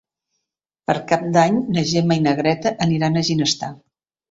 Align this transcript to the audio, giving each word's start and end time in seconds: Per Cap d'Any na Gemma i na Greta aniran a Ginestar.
Per 0.91 0.95
Cap 1.11 1.27
d'Any 1.35 1.59
na 1.77 1.85
Gemma 1.91 2.19
i 2.21 2.25
na 2.29 2.35
Greta 2.41 2.75
aniran 2.89 3.15
a 3.23 3.27
Ginestar. 3.31 3.73